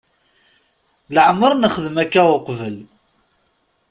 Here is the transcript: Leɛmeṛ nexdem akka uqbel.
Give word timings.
Leɛmeṛ 1.13 1.51
nexdem 1.55 1.97
akka 2.03 2.21
uqbel. 2.37 2.77